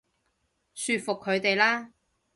[0.73, 1.93] 說服佢哋啦